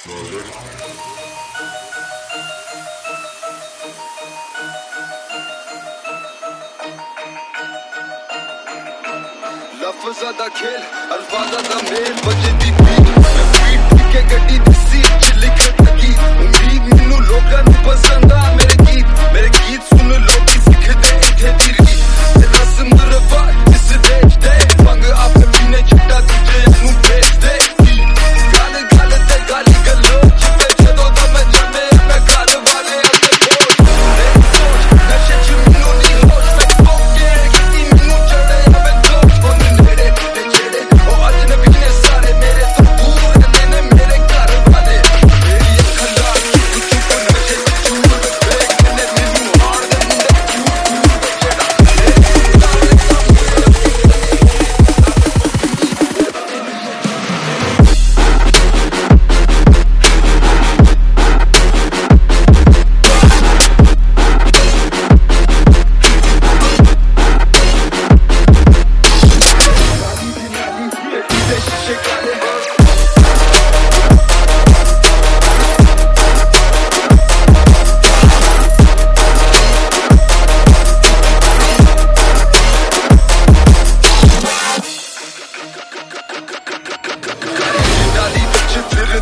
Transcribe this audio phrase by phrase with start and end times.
[0.00, 0.12] لفظ
[10.38, 10.80] دا کھیل
[11.10, 13.39] الفاظ دا میل بجدی بیت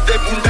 [0.06, 0.47] te punta